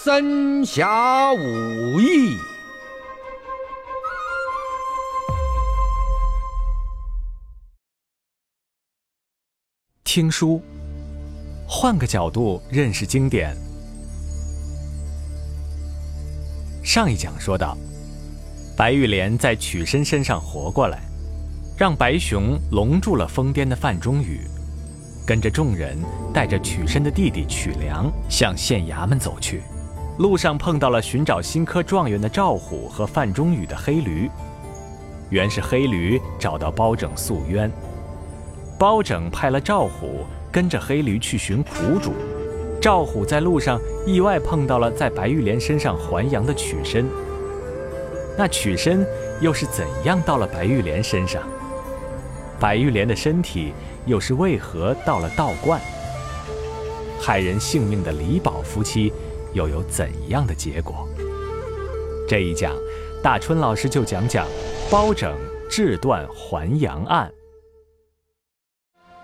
[0.00, 2.38] 三侠五义。
[10.04, 10.62] 听书，
[11.66, 13.56] 换个角度认识经典。
[16.84, 17.76] 上一讲说到，
[18.76, 21.02] 白玉莲在曲身身上活过来，
[21.76, 24.42] 让白熊笼住了疯癫的范仲宇，
[25.26, 25.98] 跟着众人
[26.32, 29.60] 带着曲身的弟弟曲良向县衙门走去。
[30.18, 34.28] 路上碰到了寻找新科状元的赵虎和范仲宇的黑驴，
[35.30, 37.70] 原是黑驴找到包拯诉冤。
[38.76, 42.12] 包拯派了赵虎跟着黑驴去寻苦主，
[42.82, 47.06] 赵虎在路上意外碰到了在白玉莲身上还阳的曲身。
[48.36, 49.06] 那曲身
[49.40, 51.44] 又是怎样到了白玉莲身上？
[52.58, 53.72] 白玉莲的身体
[54.04, 55.80] 又是为何到了道观？
[57.20, 59.12] 害人性命的李宝夫妻
[59.54, 61.08] 又有怎样的结果？
[62.28, 62.76] 这一讲，
[63.22, 64.46] 大春老师就讲讲
[64.90, 65.34] 包拯
[65.70, 67.32] 智断还阳案。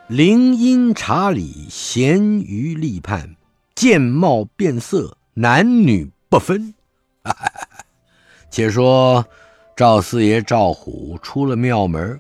[0.09, 3.37] 灵音查理，咸鱼立判，
[3.75, 6.75] 见貌变色，男女不分。
[8.51, 9.25] 且说
[9.77, 12.19] 赵四爷赵虎出了庙门，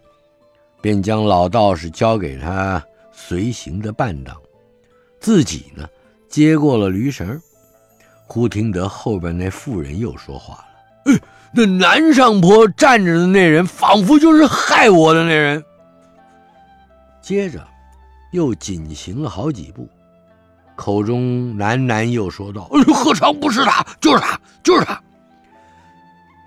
[0.81, 4.37] 便将老道士交给他随行的伴当，
[5.21, 5.89] 自己呢
[6.29, 7.41] 接过了驴绳。
[8.27, 10.67] 忽听得后边那妇人又说话了
[11.13, 11.21] ：“哎，
[11.53, 15.63] 那南上坡站着的那人，仿佛就是害我的那人。”
[17.23, 17.63] 接着。
[18.33, 19.89] 又紧行了好几步，
[20.75, 23.87] 口中喃喃又说道：“何尝不是他？
[24.01, 25.01] 就是他，就是他。”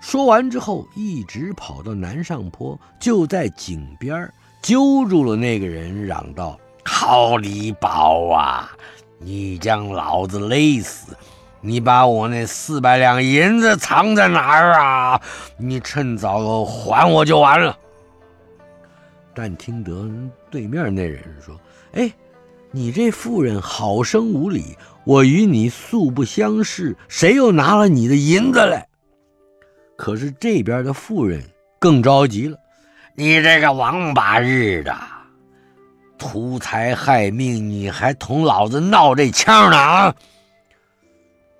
[0.02, 8.70] 说完之后，一直跑到南上坡，就在井边揪住了那个人，嚷道：“好李宝啊，
[9.18, 11.16] 你将老子勒死！
[11.60, 15.20] 你把我那四百两银子藏在哪儿啊？
[15.56, 17.76] 你趁早还我就完了。”
[19.34, 20.08] 但听得
[20.50, 21.58] 对面那人说。
[21.92, 22.12] 哎，
[22.70, 24.76] 你这妇人好生无礼！
[25.04, 28.86] 我与你素不相识，谁又拿了你的银子来？
[29.96, 31.42] 可是这边的妇人
[31.78, 32.58] 更着急了
[33.16, 34.94] ：“你这个王八日的，
[36.18, 40.14] 图财害命，你还同老子闹这腔呢啊？”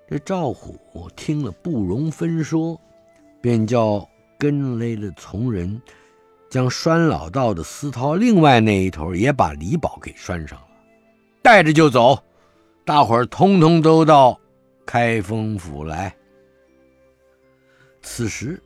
[0.09, 2.81] 这赵虎听了不容分说，
[3.39, 4.09] 便叫
[4.39, 5.79] 跟来的从人。
[6.49, 10.67] 将拴老道的丝绦，另外那一头也把李宝给拴上了，
[11.43, 12.17] 带着就走。
[12.83, 14.35] 大伙儿通通都到
[14.83, 16.11] 开封府来。
[18.01, 18.59] 此时，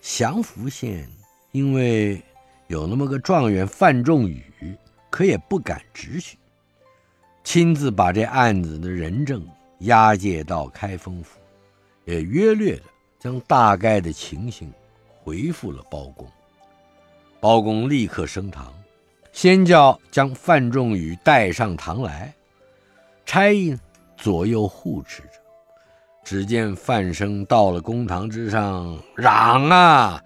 [0.00, 1.10] 祥符县
[1.50, 2.22] 因为
[2.68, 4.44] 有那么个状元范仲宇，
[5.10, 6.38] 可也不敢直许，
[7.42, 9.44] 亲自把这案子的人证
[9.84, 11.38] 押解到开封府，
[12.04, 12.82] 也约略的
[13.18, 14.72] 将大概的情形
[15.22, 16.26] 回复了包公。
[17.40, 18.72] 包公立刻升堂，
[19.32, 22.32] 先叫将范仲宇带上堂来，
[23.26, 23.76] 差役
[24.16, 25.28] 左右护持着。
[26.24, 30.22] 只见范生到了公堂之上，嚷啊：“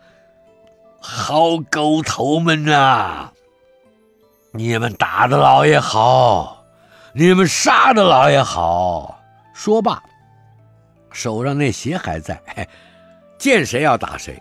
[1.03, 3.33] 好狗头们呐！
[4.53, 6.65] 你们打的老爷好，
[7.13, 9.18] 你们杀的老爷好。”
[9.59, 10.01] 说罢，
[11.11, 12.41] 手上那鞋还在，
[13.37, 14.41] 见谁要打谁，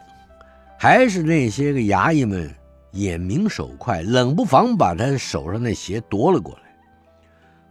[0.77, 2.53] 还是那些个衙役们。
[2.91, 6.61] 眼明手快，冷不防把他手上那鞋夺了过来。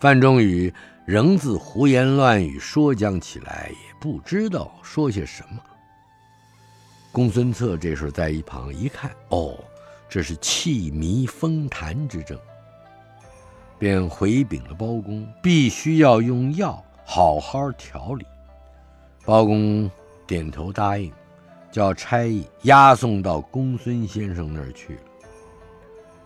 [0.00, 0.74] 范仲宇
[1.04, 5.62] 仍自胡言乱语说将起来，也不知道说些什么。
[7.12, 9.56] 公孙策这时候在一旁一看，哦，
[10.08, 12.36] 这是气迷风痰之症，
[13.78, 18.26] 便回禀了包公，必须要用药好好调理。
[19.24, 19.90] 包公
[20.26, 21.12] 点头答应，
[21.70, 25.00] 叫差役押送到公孙先生那儿去了。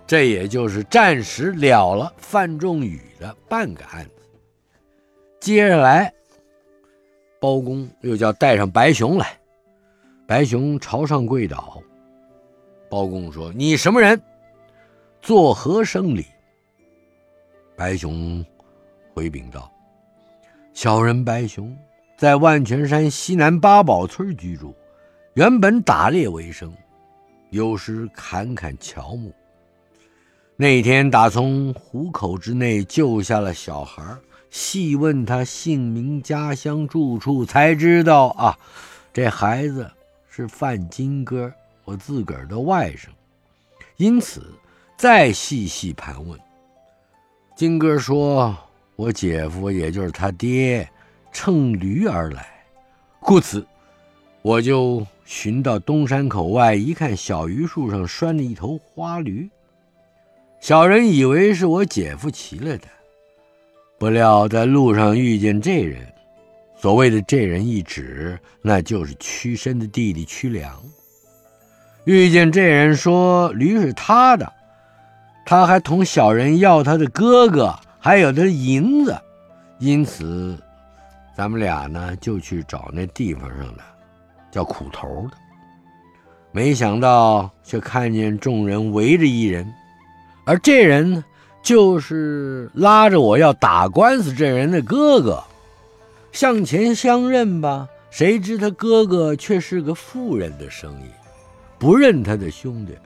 [0.07, 4.23] 这也就是暂时了了范仲宇的半个案子。
[5.39, 6.13] 接着来，
[7.39, 9.39] 包公又叫带上白熊来。
[10.27, 11.81] 白熊朝上跪倒。
[12.89, 14.21] 包公说：“你什么人？
[15.23, 16.27] 作何生礼？”
[17.77, 18.45] 白熊
[19.15, 19.71] 回禀道
[20.83, 21.77] ：“小人白熊
[22.17, 24.75] 在万泉山西南八宝村居住，
[25.35, 26.73] 原本打猎为生，
[27.51, 29.31] 有时砍砍乔木。”
[30.57, 34.03] 那天打从虎口之内救下了小孩，
[34.49, 38.59] 细问他姓名、家乡、住处，才知道啊，
[39.13, 39.87] 这孩子
[40.31, 41.53] 是范金哥，
[41.85, 43.09] 我自个儿的外甥。
[43.99, 44.51] 因此，
[44.97, 46.41] 再细细盘问，
[47.55, 48.57] 金哥说
[49.01, 50.87] ：“我姐夫也就是他爹，
[51.33, 52.47] 乘驴而来，
[53.19, 53.67] 故此
[54.43, 59.49] 我就寻到东山口外，一看小榆树上拴着一头花驴。
[60.61, 62.89] 小人以为是我姐夫骑来的，
[63.99, 66.07] 不料在路上遇见这人。
[66.77, 70.79] 所谓的这人一指，那就是屈身的弟弟屈良。
[72.05, 74.53] 遇见这人说驴是他的，
[75.47, 79.15] 他还同小人要他的哥哥，还有的银子，
[79.79, 80.57] 因此，
[81.37, 83.83] 咱们俩呢就去找那地方上的
[84.51, 85.37] 叫苦头的。
[86.51, 89.71] 没想到却看见众人围着一人，
[90.47, 91.23] 而这人，
[91.63, 95.45] 就是拉着我要打官司这人的哥哥。
[96.33, 101.11] 向前相认吧，谁知他哥哥却是个富人的生意，
[101.79, 102.97] 不认他的兄弟，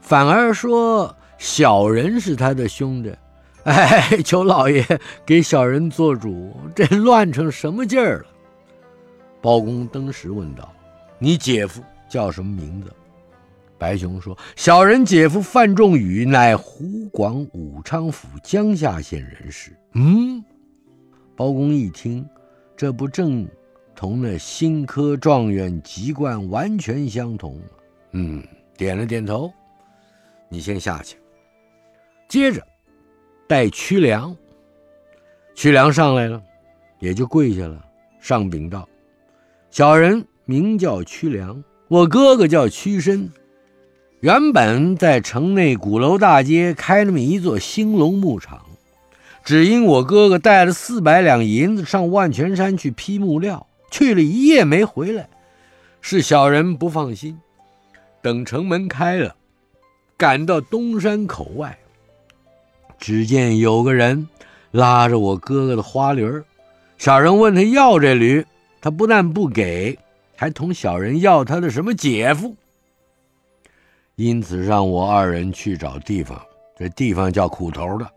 [0.00, 3.14] 反而说小人是他的兄弟。
[3.70, 4.84] 哎，求老爷
[5.24, 8.26] 给小人做主，这乱成什么劲儿了？
[9.40, 10.72] 包公登时问道
[11.18, 12.92] ：“你姐夫叫什么名字？”
[13.78, 20.44] 白熊说：“小人姐夫范仲宇，乃湖广武昌府江夏县人士。”嗯，
[21.36, 22.28] 包公一听。
[22.76, 23.46] 这不正
[23.94, 27.64] 同那新科状元籍贯完全相同吗？
[28.12, 28.42] 嗯，
[28.76, 29.52] 点了点头。
[30.48, 31.16] 你先下去。
[32.28, 32.60] 接着
[33.52, 34.34] 带屈良。
[35.54, 36.42] 屈良上来了，
[37.00, 37.84] 也就跪下了，
[38.18, 38.88] 上禀道
[39.70, 43.30] ：“小人名叫屈良，我哥哥叫屈身。
[44.20, 48.64] 原本在城内鼓楼大街开那么一座兴隆牧场。”
[49.44, 55.28] 只因我哥哥带了四百两银子上万泉山去批木料，去了一夜没回来，
[56.00, 57.38] 是小人不放心。
[58.22, 59.36] 等城门开了，
[60.16, 61.76] 赶到东山口外，
[63.02, 64.28] 只见有个人
[64.70, 66.44] 拉着我哥哥的花驴儿。
[66.98, 68.46] 小人问他要这驴，
[68.80, 69.98] 他不但不给，
[70.36, 72.54] 还同小人要他的什么姐夫。
[74.14, 76.40] 因此让我二人去找地方，
[76.78, 78.08] 这地方叫苦头的。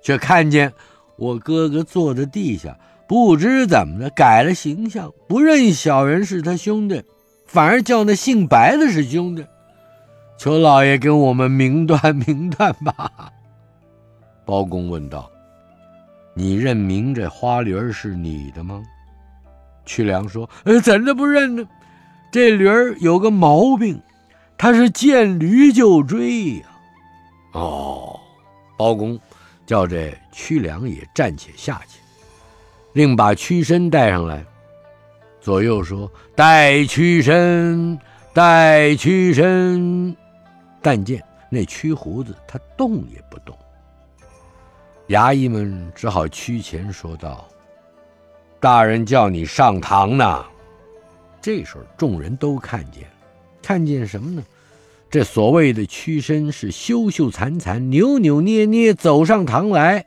[0.00, 0.72] 却看见
[1.16, 2.74] 我哥哥坐在地下，
[3.06, 7.02] 不知怎么的改了形象，不认小人是他兄弟，
[7.44, 9.44] 反而叫那姓白的是兄弟。
[10.38, 13.30] 求老爷跟我们明断明断吧。
[14.52, 15.30] 包公问道
[16.36, 18.82] ：“你认明这花驴儿是你的吗？”
[19.86, 21.66] 屈良说：“呃，怎的不认呢？
[22.30, 23.98] 这驴儿有个毛病，
[24.58, 26.66] 他是见驴就追呀。”
[27.54, 28.20] 哦，
[28.76, 29.18] 包公。
[29.64, 31.98] 叫这屈良也暂且下去，
[32.92, 34.44] 另把屈身带上来。
[35.40, 37.98] 左右说：“带屈身，
[38.34, 40.14] 带屈身。”
[40.82, 43.56] 但见那屈胡子，他动也不动。
[45.08, 47.48] 衙役们只好屈前说道
[48.60, 50.44] ：“大人叫你上堂呢。”
[51.42, 53.14] 这时候众人都看见了，
[53.62, 54.42] 看见什么呢？
[55.10, 60.06] 这所谓的屈身是羞羞惭惭、扭扭捏捏走上堂来，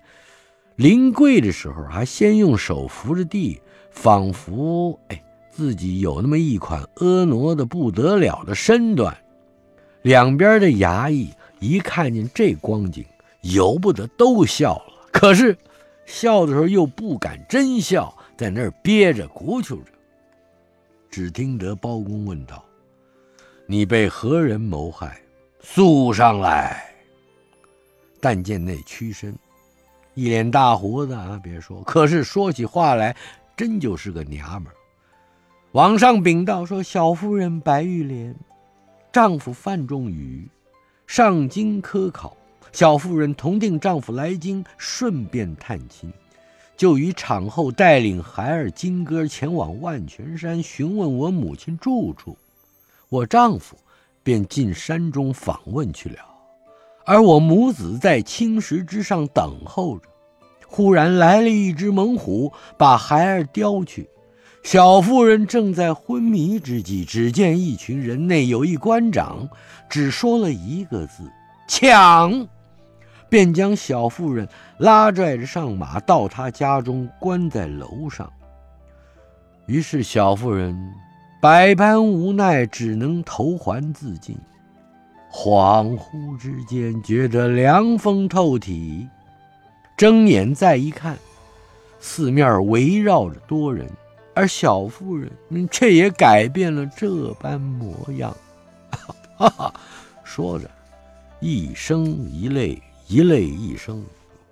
[0.78, 9.16] 临跪的时候还先用手扶着地，仿佛哎自己有那么一款婀娜的不得了的身段。
[10.02, 13.06] 两边的衙役一看见这光景，
[13.54, 14.94] 由不得都笑了。
[15.12, 15.58] 可是
[16.06, 19.92] 笑的时候又不敢真笑，在那儿憋着鼓秋着。
[21.10, 22.64] 只听得包公问道。
[23.68, 25.20] 你被何人谋害？
[25.62, 26.94] 诉上来。
[28.20, 29.36] 但见那屈身，
[30.14, 33.16] 一脸大胡子啊，别说，可是说起话来，
[33.56, 34.76] 真就是个娘们儿。
[35.72, 38.36] 往上禀道说：“小夫人白玉莲，
[39.12, 40.48] 丈夫范仲宇，
[41.08, 42.36] 上京科考。
[42.76, 46.12] 小妇人同定丈夫来京，顺便探亲，
[46.76, 52.38] 就于场后带领孩儿金哥前往万泉山询问我母亲住处。”
[53.08, 53.78] 我丈夫
[54.22, 56.18] 便进山中访问去了，
[57.06, 60.10] 而我母子在青石之上等候着。
[60.68, 64.10] 忽然来了一只猛虎，把孩儿叼去。
[64.64, 69.48] 小妇人正在昏迷之际，只见一群人内有一官长，
[69.90, 71.24] 只说了一个字
[71.70, 72.46] ：“抢！”
[73.36, 78.32] 便将小妇人拉拽着上马，到他家中关在楼上。
[79.66, 80.94] 于是小妇人。
[81.42, 84.38] 百般无奈，只能投环自尽。
[85.30, 89.06] 恍惚之间，觉得凉风透体，
[89.98, 91.18] 睁眼再一看，
[92.00, 93.86] 四面围绕着多人，
[94.34, 95.30] 而小妇人
[95.70, 98.34] 却也改变了这般模样。
[99.36, 99.74] 哈哈，
[100.24, 100.72] 说着，
[101.42, 104.04] 一声一泪，一泪一声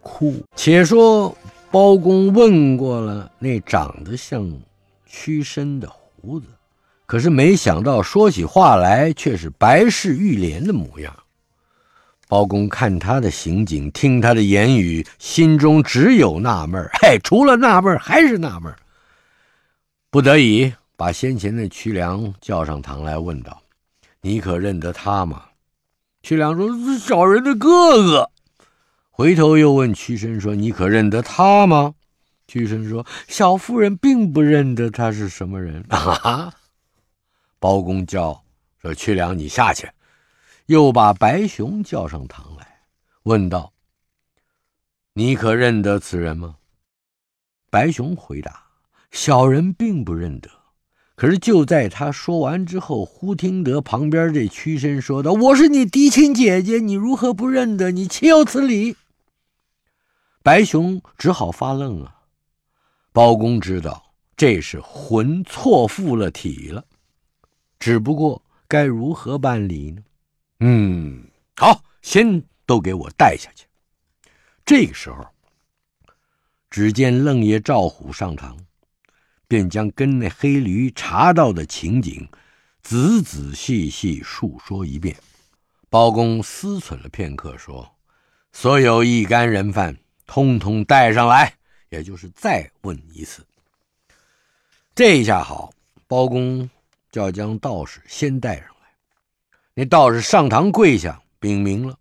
[0.01, 0.41] 哭。
[0.55, 1.35] 且说
[1.71, 4.49] 包公问过了那长得像
[5.05, 6.47] 屈身的胡子，
[7.05, 11.15] 可是没想到说起话来却是白氏玉莲的模样。
[12.27, 18.73] 包公看他的行径，听他的言语，心中只有纳闷嘿，除了纳闷还是纳闷
[20.09, 23.61] 不得已，把先前的屈良叫上堂来，问道
[24.21, 25.43] ：“你可认得他吗？”
[26.23, 28.29] 屈良说：“是小人的哥哥。”
[29.15, 31.93] 回头又问屈身说：“你可认得他吗？”
[32.49, 36.51] 屈身说：“小夫人并不认得他是什么人。”啊！
[37.59, 38.43] 包公叫
[38.81, 39.87] 说：“屈良，你下去。”
[40.65, 42.67] 又把白熊叫上堂来，
[43.23, 43.71] 问道
[45.13, 46.55] ：“你可认得此人吗？”
[47.69, 48.63] 白熊回答
[49.11, 50.49] ：“小人并不认得。”
[51.15, 57.91] 可是就在他说完之后，忽听得旁边这屈身说道：“我是你嫡亲姐姐，你如何不认得？
[57.91, 58.95] 你岂有此理！”
[60.43, 62.19] 白熊只好发愣啊。
[63.11, 66.85] 包公知道这是魂错附了体了，
[67.79, 70.03] 只不过该如何办理呢？
[70.59, 73.65] 嗯，好，先都给我带下去。
[74.65, 75.25] 这个时候，
[76.69, 78.57] 只见愣爷赵虎上堂，
[79.47, 82.27] 便将跟那黑驴查到的情景
[82.81, 85.15] 仔仔细细述说一遍。
[85.89, 87.95] 包公思忖了片刻，说
[88.51, 91.53] ：“所有一干人犯。”通通带上来，
[91.89, 93.45] 也就是再问一次。
[94.95, 95.71] 这下好，
[96.07, 96.69] 包公
[97.11, 98.73] 就要将道士先带上来。
[99.73, 101.97] 那道士上堂跪下，禀明了：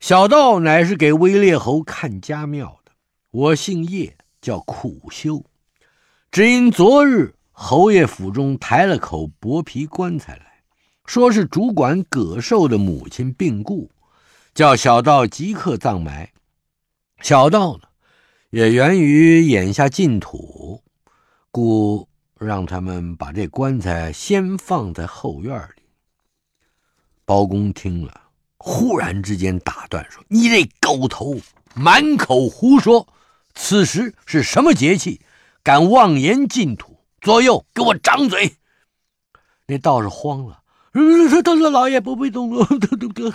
[0.00, 2.92] 小道乃是给威烈侯看家庙的，
[3.30, 5.44] 我姓叶，叫苦修。
[6.30, 10.62] 只因昨日侯爷府中抬了口薄皮棺材来，
[11.06, 13.90] 说是主管葛寿的母亲病故，
[14.52, 16.32] 叫小道即刻葬埋。
[17.20, 17.88] 小道呢，
[18.50, 20.82] 也源于眼下净土，
[21.50, 25.82] 故让他们把这棺材先放在后院里。
[27.24, 28.20] 包公听了，
[28.58, 31.40] 忽然之间打断说：“你这狗头，
[31.74, 33.08] 满口胡说！
[33.54, 35.22] 此时是什么节气，
[35.62, 36.98] 敢妄言净土？
[37.22, 38.56] 左右，给我掌嘴！”
[39.66, 40.63] 那道士慌了。
[40.94, 43.32] 呃，大老爷不必动怒，得得得，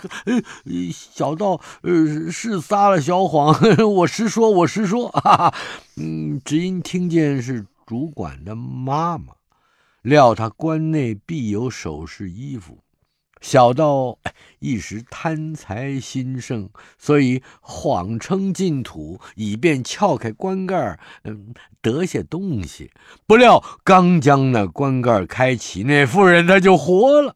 [0.93, 3.53] 小道呃是撒了小谎，
[3.95, 5.55] 我实说，我实说， 哈哈，
[5.97, 9.33] 嗯，只因听见是主管的妈妈，
[10.01, 12.79] 料他关内必有首饰衣服，
[13.41, 14.17] 小道
[14.59, 22.91] 一时贪财心盛，所以谎称进土，以便撬开棺盖，嗯，得些东西。
[23.27, 27.35] 不料刚将那棺盖开启，那妇人她就活了。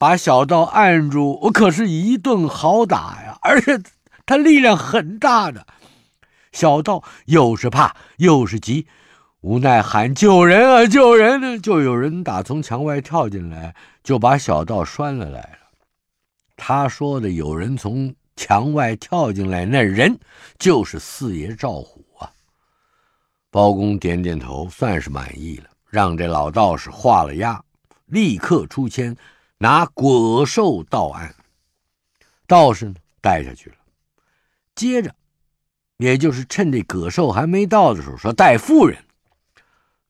[0.00, 3.36] 把小道按住，我可是一顿好打呀！
[3.42, 3.78] 而且
[4.24, 5.66] 他力量很大的。
[6.52, 8.86] 小道又是怕又是急，
[9.42, 10.86] 无奈喊救人啊！
[10.86, 11.58] 救人呢！
[11.58, 15.68] 就有人打从墙外跳进来，就把小道拴了来了。
[16.56, 20.18] 他说的有人从墙外跳进来，那人
[20.58, 22.30] 就是四爷赵虎啊。
[23.50, 27.62] 包公点点头，算是满意了，让这老道士画了押，
[28.06, 29.14] 立刻出签。
[29.62, 31.34] 拿果寿到案，
[32.46, 33.76] 道士呢带下去了。
[34.74, 35.14] 接着，
[35.98, 38.96] 也就是趁这葛寿还没到的时候，说带夫人。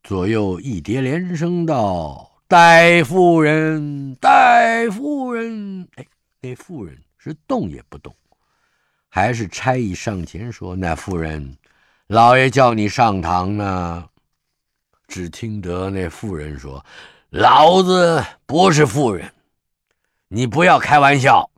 [0.05, 6.07] 左右一叠连声道：“带夫人，带夫人。”哎，
[6.41, 8.15] 那妇人是动也不动，
[9.09, 11.59] 还是差役上前说：“那妇人，
[12.07, 14.09] 老爷叫你上堂呢。”
[15.09, 16.87] 只听得那妇人说
[17.31, 19.29] ：“老子不是妇人。”
[20.33, 21.51] 你不要开玩笑。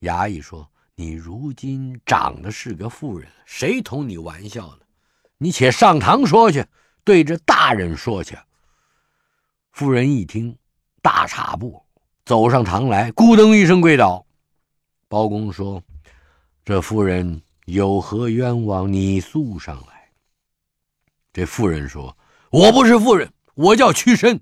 [0.00, 4.78] 衙役说：“你如今长得是个妇人，谁同你玩笑呢？
[5.38, 6.66] 你且上堂说去，
[7.04, 8.36] 对着大人说去。”
[9.70, 10.58] 妇人一听，
[11.00, 11.80] 大踏步
[12.24, 14.26] 走上堂来，咕噔一声跪倒。
[15.06, 15.80] 包公说
[16.66, 18.92] ：“这妇人有何冤枉？
[18.92, 20.10] 你诉上来。”
[21.32, 22.18] 这妇人说
[22.50, 24.40] ：“我不是妇人，我叫屈身。”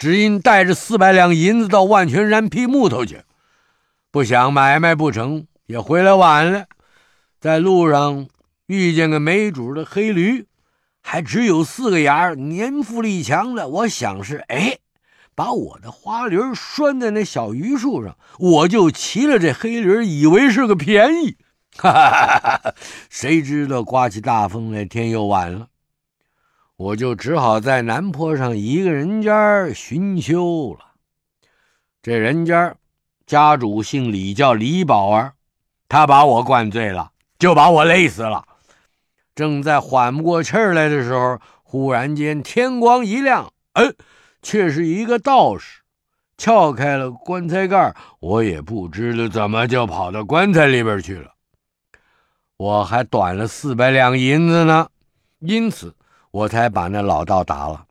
[0.00, 3.20] 只因带着四百两银子到万泉山劈木头去，
[4.10, 6.64] 不想买卖不成，也回来晚了。
[7.38, 8.26] 在路上
[8.64, 10.46] 遇见个没主的黑驴，
[11.02, 13.68] 还只有四个牙年富力强的。
[13.68, 14.78] 我想是哎，
[15.34, 21.36] 把我的花驴拴在那小榆树上，我就骑了这黑驴，以为是个便宜。
[21.76, 22.74] 哈哈哈哈
[23.10, 25.66] 谁知道刮起大风来，天又晚了。
[26.80, 30.92] 我就只好在南坡上一个人家寻修了。
[32.00, 32.74] 这人家
[33.26, 35.34] 家主姓李，叫李宝儿，
[35.90, 38.46] 他把我灌醉了，就把我累死了。
[39.34, 43.92] 正在缓不过气儿来的时候，忽然间天光一亮，哎，
[44.40, 45.82] 却是一个道士
[46.38, 51.34] 撬开了棺材盖我也不知道怎么就跑到棺材里边去了。
[52.56, 54.88] 我还短了四百两银子呢，
[55.40, 55.94] 因此
[56.30, 57.86] 我才把那老道打了。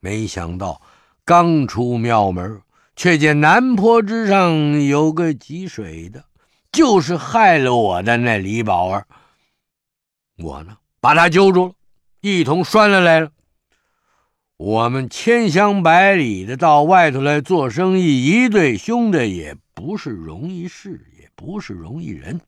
[0.00, 0.80] 没想到
[1.24, 2.60] 刚出庙门，
[2.94, 6.24] 却见南坡之上有个汲水的，
[6.70, 9.06] 就是害了我的那李宝儿。
[10.38, 11.72] 我呢，把他揪住了，
[12.20, 13.30] 一同拴了来了。
[14.56, 22.40] 我们千乡百里的到外头来做生意，一对兄弟也不是容易事，也不是容易人。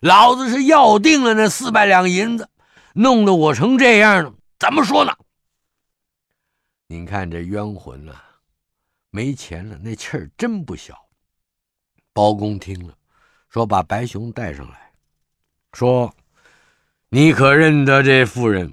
[0.00, 2.48] 老子是要定了那四百两银子，
[3.00, 5.16] 弄得我成这样了，怎么说呢？
[6.88, 8.24] 您看这冤魂啊，
[9.10, 10.98] 没钱了，那气儿真不小。
[12.12, 12.94] 包公听了，
[13.48, 14.90] 说：“把白熊带上来，
[15.72, 16.12] 说，
[17.10, 18.72] 你可认得这妇人？”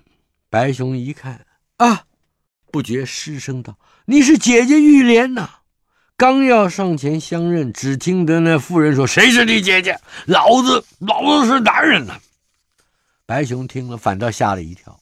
[0.49, 1.45] 白熊一看，
[1.77, 2.05] 啊，
[2.71, 5.47] 不觉失声道：“你是姐姐玉莲呐！”
[6.17, 9.99] 刚要上前相认，只听得那妇人说：“谁是你姐姐？
[10.25, 12.19] 老子，老子是男人呢！”
[13.25, 14.99] 白熊听了，反倒吓了一跳。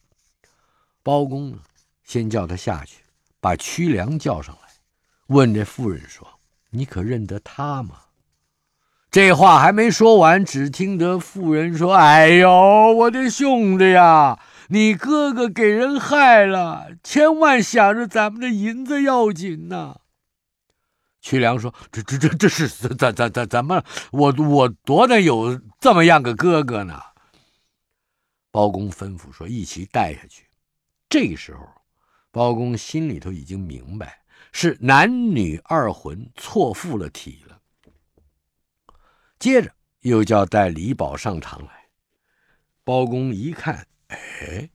[1.04, 1.58] 包公呢，
[2.06, 2.98] 先叫他下去，
[3.42, 4.70] 把屈良叫上来，
[5.28, 6.26] 问这妇人说
[6.72, 7.96] ：“你可认得他吗？”
[9.12, 12.50] 这话还没说完，只听得妇人说：“哎呦，
[12.94, 14.40] 我的兄弟呀，
[14.70, 19.98] 你哥哥给人害了，千万想着咱们的银子要紧呐！”
[21.22, 23.84] 屈良说：“这这这这是怎怎怎怎么？
[24.12, 27.00] 我我多能有这么样个哥哥呢？”
[28.54, 30.46] 包公吩咐说：“一起带下去。”
[31.10, 31.68] 这时候，
[32.30, 37.60] 包公心里头已经明白是男女二魂错附了体了。
[39.40, 41.88] 接着又叫带李宝上堂来。
[42.84, 44.70] 包公一看，哎，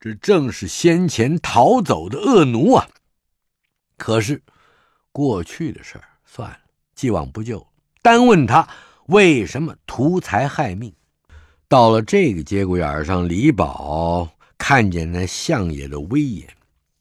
[0.00, 2.88] 这正是先前逃走的恶奴啊！
[3.96, 4.42] 可是。
[5.10, 6.60] 过去的事儿算了，
[6.94, 7.72] 既往不咎。
[8.02, 8.68] 单问他
[9.06, 10.94] 为什么图财害命，
[11.68, 16.48] 到了这个节骨眼上，李宝看见那相爷的威严，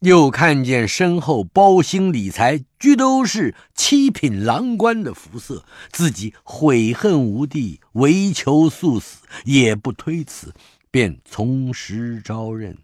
[0.02, 10.54] 又看见身后包兴、李才俱都是七品郎官的服色，自己悔恨无地，唯求速死，也不推辞，
[10.92, 12.78] 便从实招认。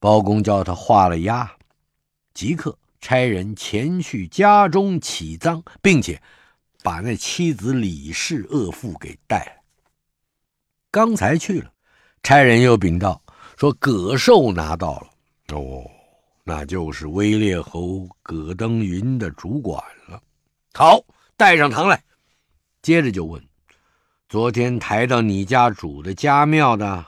[0.00, 1.52] 包公叫他画了押，
[2.32, 2.78] 即刻。
[3.04, 6.22] 差人前去家中起赃，并且
[6.84, 9.61] 把那妻子李氏恶妇给带来。
[10.92, 11.72] 刚才去了，
[12.22, 13.20] 差人又禀道
[13.56, 15.56] 说葛寿拿到了。
[15.56, 15.90] 哦，
[16.44, 20.22] 那就是威烈侯葛登云的主管了。
[20.74, 21.02] 好，
[21.34, 22.04] 带上堂来。
[22.82, 23.42] 接着就问：
[24.28, 27.04] 昨天抬到你家主的家庙的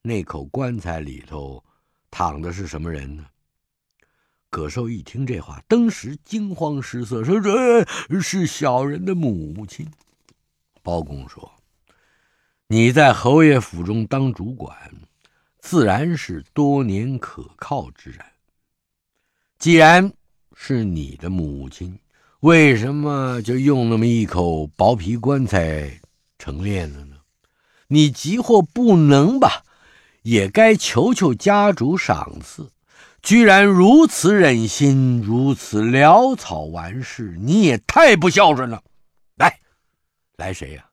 [0.00, 1.62] 那口棺材里头
[2.12, 3.26] 躺的是什么人呢？
[4.48, 9.84] 葛寿一听这话，登时惊慌失色，说：“这是小人的母亲。”
[10.84, 11.50] 包公说
[12.68, 14.76] ：“你在侯爷府中当主管，
[15.60, 18.20] 自然是多年可靠之人。
[19.58, 20.12] 既然
[20.56, 21.98] 是你的母亲，
[22.40, 26.00] 为什么就用那么一口薄皮棺材
[26.38, 27.16] 成殓了呢？
[27.88, 29.62] 你急或不能吧，
[30.22, 32.70] 也该求求家主赏赐。”
[33.22, 38.82] 居然如此忍心，如此潦草完事，你也太不孝顺了！
[39.36, 39.60] 来，
[40.36, 40.84] 来谁呀？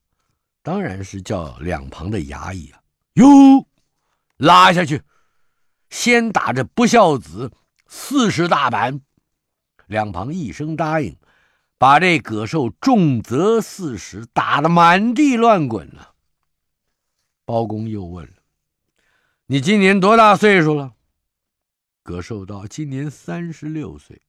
[0.63, 2.82] 当然是叫两旁的衙役啊！
[3.13, 3.67] 哟，
[4.38, 5.02] 拉下去，
[5.89, 7.52] 先打这不孝子
[7.88, 9.02] 四十大板。
[9.88, 11.17] 两旁一声答应，
[11.78, 16.13] 把这葛寿重责四十，打得满地乱滚了。
[17.43, 18.34] 包公又问了
[19.47, 20.93] ：“你今年多大岁数了？”
[22.04, 24.21] 葛寿道：“今年三十六岁。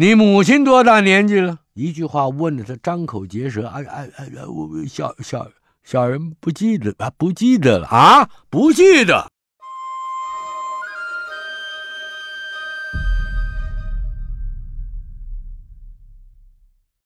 [0.00, 3.66] 你母亲多大年纪了？”一句话问的他张口结舌。
[3.66, 4.30] 哎哎哎！
[4.46, 5.44] 我小小
[5.82, 9.28] 小人不记得啊，不记得了啊，不记得。